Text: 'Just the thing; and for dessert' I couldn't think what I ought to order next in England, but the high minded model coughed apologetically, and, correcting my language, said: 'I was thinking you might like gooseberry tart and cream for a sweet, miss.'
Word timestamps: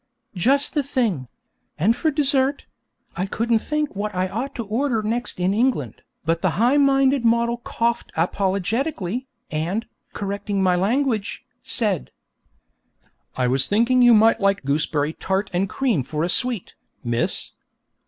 'Just 0.33 0.73
the 0.73 0.81
thing; 0.81 1.27
and 1.77 1.95
for 1.95 2.09
dessert' 2.09 2.65
I 3.15 3.27
couldn't 3.27 3.59
think 3.59 3.95
what 3.95 4.15
I 4.15 4.27
ought 4.29 4.55
to 4.55 4.65
order 4.65 5.03
next 5.03 5.39
in 5.39 5.53
England, 5.53 6.01
but 6.25 6.41
the 6.41 6.49
high 6.57 6.77
minded 6.77 7.23
model 7.23 7.57
coughed 7.57 8.11
apologetically, 8.17 9.27
and, 9.51 9.85
correcting 10.13 10.63
my 10.63 10.75
language, 10.75 11.45
said: 11.61 12.09
'I 13.37 13.47
was 13.49 13.67
thinking 13.67 14.01
you 14.01 14.15
might 14.15 14.41
like 14.41 14.65
gooseberry 14.65 15.13
tart 15.13 15.51
and 15.53 15.69
cream 15.69 16.01
for 16.01 16.23
a 16.23 16.29
sweet, 16.29 16.73
miss.' 17.03 17.51